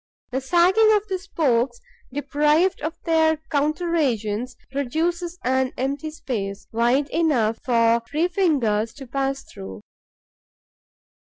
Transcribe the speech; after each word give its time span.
The 0.31 0.41
sagging 0.41 0.91
of 0.93 1.07
the 1.09 1.19
spokes, 1.19 1.79
deprived 2.11 2.81
of 2.81 2.97
their 3.03 3.37
counter 3.51 3.95
agents, 3.95 4.55
produces 4.71 5.37
an 5.43 5.73
empty 5.77 6.09
space, 6.09 6.65
wide 6.71 7.07
enough 7.11 7.59
for 7.63 8.01
three 8.09 8.27
fingers 8.27 8.95
to 8.95 9.05
pass 9.05 9.43
through. 9.43 9.81